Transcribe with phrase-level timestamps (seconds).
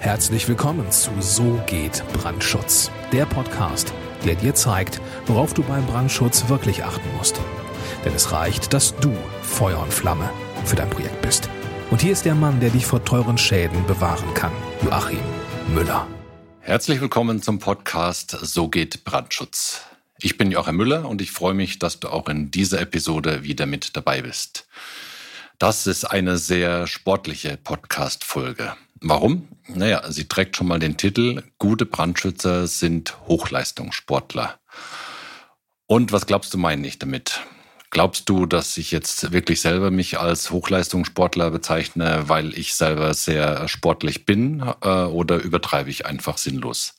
[0.00, 3.92] Herzlich willkommen zu So geht Brandschutz, der Podcast,
[4.24, 7.40] der dir zeigt, worauf du beim Brandschutz wirklich achten musst.
[8.04, 10.30] Denn es reicht, dass du Feuer und Flamme
[10.64, 11.50] für dein Projekt bist.
[11.90, 14.52] Und hier ist der Mann, der dich vor teuren Schäden bewahren kann,
[14.84, 15.18] Joachim
[15.74, 16.06] Müller.
[16.60, 19.80] Herzlich willkommen zum Podcast So geht Brandschutz.
[20.20, 23.66] Ich bin Joachim Müller und ich freue mich, dass du auch in dieser Episode wieder
[23.66, 24.68] mit dabei bist.
[25.58, 28.76] Das ist eine sehr sportliche Podcast-Folge.
[29.00, 29.48] Warum?
[29.66, 34.60] Naja, sie trägt schon mal den Titel Gute Brandschützer sind Hochleistungssportler.
[35.88, 37.40] Und was glaubst du meine ich damit?
[37.90, 43.66] Glaubst du, dass ich jetzt wirklich selber mich als Hochleistungssportler bezeichne, weil ich selber sehr
[43.66, 46.94] sportlich bin äh, oder übertreibe ich einfach sinnlos?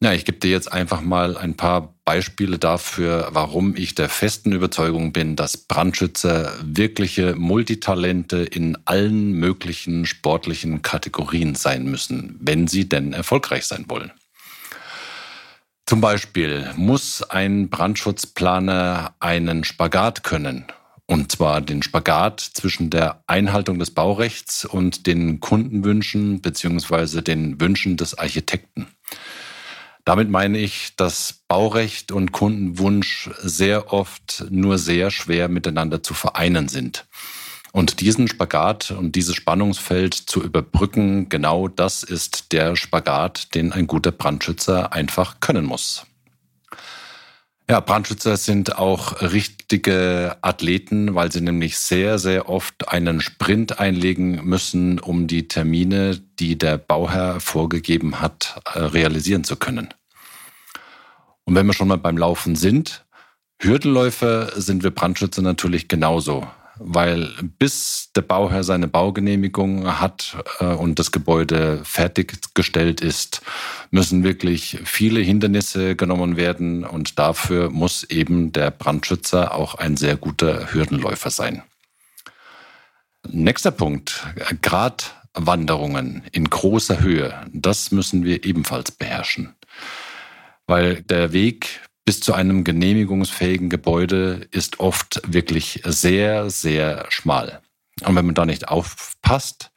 [0.00, 4.52] Ja, ich gebe dir jetzt einfach mal ein paar Beispiele dafür, warum ich der festen
[4.52, 12.88] Überzeugung bin, dass Brandschützer wirkliche Multitalente in allen möglichen sportlichen Kategorien sein müssen, wenn sie
[12.88, 14.12] denn erfolgreich sein wollen.
[15.86, 20.66] Zum Beispiel muss ein Brandschutzplaner einen Spagat können.
[21.06, 27.98] Und zwar den Spagat zwischen der Einhaltung des Baurechts und den Kundenwünschen beziehungsweise den Wünschen
[27.98, 28.86] des Architekten.
[30.04, 36.68] Damit meine ich, dass Baurecht und Kundenwunsch sehr oft nur sehr schwer miteinander zu vereinen
[36.68, 37.06] sind.
[37.72, 43.86] Und diesen Spagat und dieses Spannungsfeld zu überbrücken, genau das ist der Spagat, den ein
[43.86, 46.06] guter Brandschützer einfach können muss.
[47.68, 54.44] Ja, Brandschützer sind auch richtige Athleten, weil sie nämlich sehr, sehr oft einen Sprint einlegen
[54.44, 59.94] müssen, um die Termine, die der Bauherr vorgegeben hat, äh, realisieren zu können.
[61.44, 63.06] Und wenn wir schon mal beim Laufen sind,
[63.58, 66.46] Hürdenläufer sind wir Brandschützer natürlich genauso
[66.78, 73.42] weil bis der Bauherr seine Baugenehmigung hat äh, und das Gebäude fertiggestellt ist,
[73.90, 76.84] müssen wirklich viele Hindernisse genommen werden.
[76.84, 81.62] Und dafür muss eben der Brandschützer auch ein sehr guter Hürdenläufer sein.
[83.26, 84.26] Nächster Punkt,
[84.60, 89.54] Gratwanderungen in großer Höhe, das müssen wir ebenfalls beherrschen,
[90.66, 97.60] weil der Weg bis zu einem genehmigungsfähigen Gebäude ist oft wirklich sehr, sehr schmal.
[98.02, 99.70] Und wenn man da nicht aufpasst,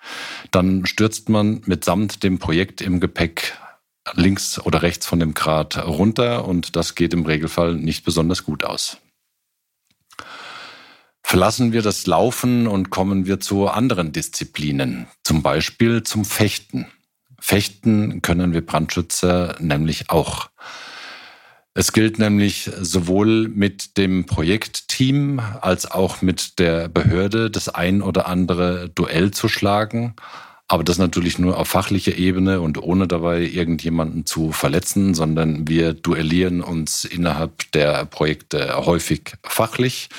[0.51, 3.57] dann stürzt man mitsamt dem Projekt im Gepäck
[4.13, 8.63] links oder rechts von dem Grat runter und das geht im Regelfall nicht besonders gut
[8.63, 8.97] aus.
[11.21, 16.87] Verlassen wir das Laufen und kommen wir zu anderen Disziplinen, zum Beispiel zum Fechten.
[17.39, 20.49] Fechten können wir Brandschützer nämlich auch.
[21.79, 28.25] Es gilt nämlich sowohl mit dem Projektteam als auch mit der Behörde das ein oder
[28.25, 30.15] andere Duell zu schlagen.
[30.67, 35.93] Aber das natürlich nur auf fachlicher Ebene und ohne dabei irgendjemanden zu verletzen, sondern wir
[35.93, 40.09] duellieren uns innerhalb der Projekte häufig fachlich.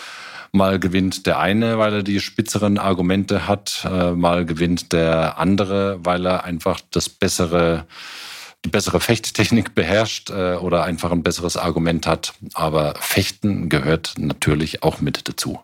[0.53, 5.99] Mal gewinnt der eine, weil er die spitzeren Argumente hat, äh, mal gewinnt der andere,
[6.05, 7.85] weil er einfach das bessere
[8.65, 12.35] die bessere Fechttechnik beherrscht äh, oder einfach ein besseres Argument hat.
[12.55, 15.61] Aber Fechten gehört natürlich auch mit dazu.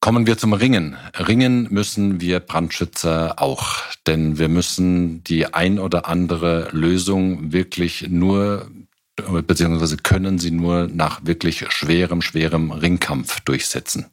[0.00, 0.96] Kommen wir zum Ringen.
[1.16, 3.76] Ringen müssen wir Brandschützer auch,
[4.06, 8.68] denn wir müssen die ein oder andere Lösung wirklich nur
[9.16, 14.06] beziehungsweise können sie nur nach wirklich schwerem, schwerem Ringkampf durchsetzen.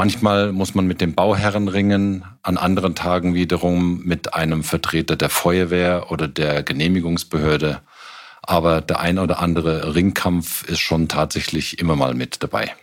[0.00, 5.28] Manchmal muss man mit dem Bauherren ringen, an anderen Tagen wiederum mit einem Vertreter der
[5.28, 7.82] Feuerwehr oder der Genehmigungsbehörde.
[8.40, 12.74] Aber der ein oder andere Ringkampf ist schon tatsächlich immer mal mit dabei.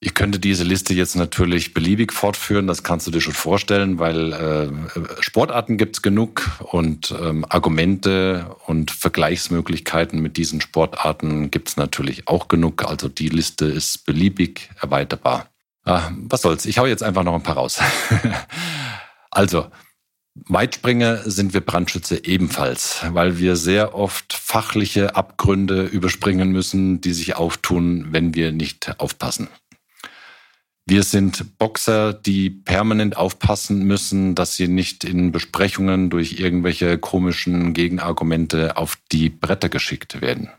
[0.00, 4.32] Ich könnte diese Liste jetzt natürlich beliebig fortführen, das kannst du dir schon vorstellen, weil
[4.32, 4.68] äh,
[5.20, 12.28] Sportarten gibt es genug und ähm, Argumente und Vergleichsmöglichkeiten mit diesen Sportarten gibt es natürlich
[12.28, 12.86] auch genug.
[12.88, 15.50] Also die Liste ist beliebig erweiterbar.
[15.86, 17.80] Ah, was soll's, ich hau jetzt einfach noch ein paar raus.
[19.30, 19.68] also,
[20.34, 27.36] Weitspringer sind wir Brandschütze ebenfalls, weil wir sehr oft fachliche Abgründe überspringen müssen, die sich
[27.36, 29.48] auftun, wenn wir nicht aufpassen.
[30.86, 37.74] Wir sind Boxer, die permanent aufpassen müssen, dass sie nicht in Besprechungen durch irgendwelche komischen
[37.74, 40.50] Gegenargumente auf die Bretter geschickt werden.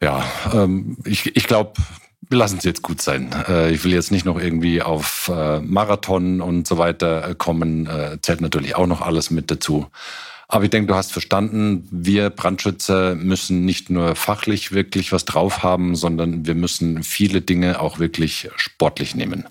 [0.00, 1.72] Ja, ähm, ich, ich glaube,
[2.20, 3.30] wir lassen es jetzt gut sein.
[3.48, 7.88] Äh, ich will jetzt nicht noch irgendwie auf äh, Marathon und so weiter äh, kommen.
[8.22, 9.86] Zählt natürlich auch noch alles mit dazu.
[10.50, 15.62] Aber ich denke, du hast verstanden, wir Brandschützer müssen nicht nur fachlich wirklich was drauf
[15.62, 19.44] haben, sondern wir müssen viele Dinge auch wirklich sportlich nehmen.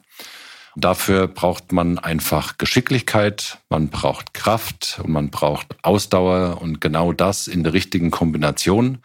[0.75, 7.47] Dafür braucht man einfach Geschicklichkeit, man braucht Kraft und man braucht Ausdauer und genau das
[7.47, 8.99] in der richtigen Kombination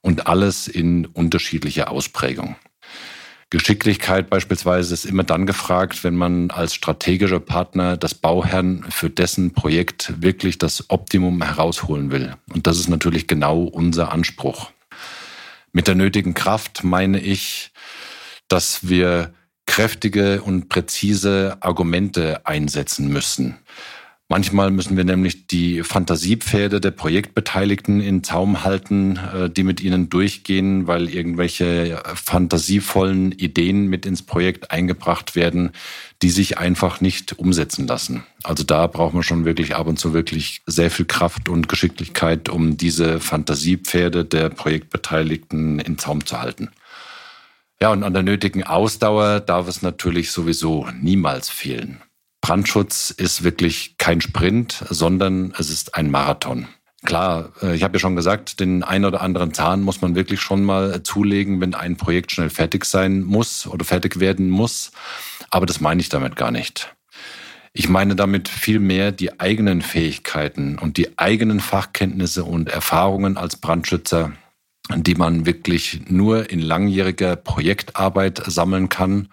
[0.00, 2.54] und alles in unterschiedlicher Ausprägung.
[3.52, 9.52] Geschicklichkeit beispielsweise ist immer dann gefragt, wenn man als strategischer Partner das Bauherrn für dessen
[9.52, 12.34] Projekt wirklich das Optimum herausholen will.
[12.54, 14.70] Und das ist natürlich genau unser Anspruch.
[15.70, 17.72] Mit der nötigen Kraft meine ich,
[18.48, 19.34] dass wir
[19.66, 23.58] kräftige und präzise Argumente einsetzen müssen.
[24.32, 30.08] Manchmal müssen wir nämlich die Fantasiepferde der Projektbeteiligten in Zaum halten, äh, die mit ihnen
[30.08, 35.72] durchgehen, weil irgendwelche fantasievollen Ideen mit ins Projekt eingebracht werden,
[36.22, 38.24] die sich einfach nicht umsetzen lassen.
[38.42, 42.48] Also da braucht man schon wirklich ab und zu wirklich sehr viel Kraft und Geschicklichkeit,
[42.48, 46.70] um diese Fantasiepferde der Projektbeteiligten in Zaum zu halten.
[47.82, 52.00] Ja, und an der nötigen Ausdauer darf es natürlich sowieso niemals fehlen.
[52.42, 56.66] Brandschutz ist wirklich kein Sprint, sondern es ist ein Marathon.
[57.04, 60.40] Klar, äh, ich habe ja schon gesagt, den ein oder anderen Zahn muss man wirklich
[60.40, 64.92] schon mal zulegen, wenn ein Projekt schnell fertig sein muss oder fertig werden muss.
[65.50, 66.94] Aber das meine ich damit gar nicht.
[67.72, 74.32] Ich meine damit vielmehr die eigenen Fähigkeiten und die eigenen Fachkenntnisse und Erfahrungen als Brandschützer,
[74.96, 79.28] die man wirklich nur in langjähriger Projektarbeit sammeln kann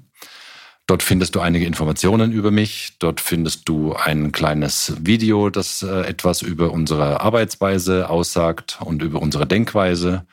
[0.87, 2.93] Dort findest du einige Informationen über mich.
[2.97, 9.21] Dort findest du ein kleines Video, das äh, etwas über unsere Arbeitsweise aussagt und über
[9.21, 10.25] unsere Denkweise.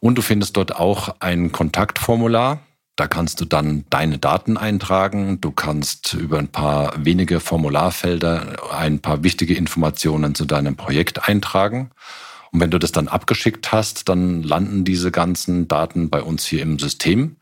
[0.00, 2.58] Und du findest dort auch ein Kontaktformular.
[2.96, 5.40] Da kannst du dann deine Daten eintragen.
[5.40, 11.92] Du kannst über ein paar wenige Formularfelder ein paar wichtige Informationen zu deinem Projekt eintragen.
[12.52, 16.62] Und wenn du das dann abgeschickt hast, dann landen diese ganzen Daten bei uns hier
[16.62, 17.36] im System.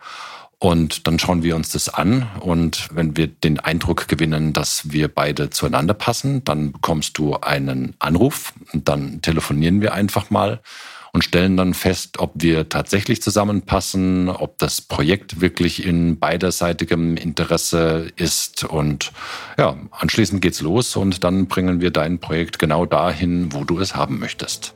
[0.59, 2.29] Und dann schauen wir uns das an.
[2.41, 7.95] Und wenn wir den Eindruck gewinnen, dass wir beide zueinander passen, dann bekommst du einen
[7.99, 10.63] Anruf und dann telefonieren wir einfach mal
[11.17, 18.13] und stellen dann fest, ob wir tatsächlich zusammenpassen, ob das Projekt wirklich in beiderseitigem Interesse
[18.17, 18.65] ist.
[18.65, 19.13] Und
[19.57, 23.97] ja, anschließend geht's los und dann bringen wir dein Projekt genau dahin, wo du es
[23.97, 24.75] haben möchtest.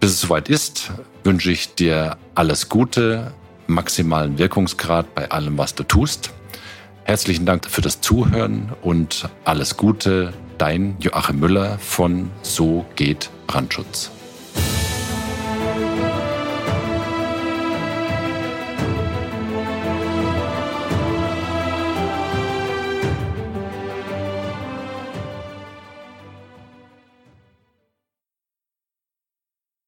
[0.00, 0.90] Bis es soweit ist,
[1.22, 3.34] wünsche ich dir alles Gute,
[3.66, 6.30] maximalen Wirkungsgrad bei allem, was du tust.
[7.04, 14.15] Herzlichen Dank für das Zuhören und alles Gute, dein Joachim Müller von So geht Brandschutz.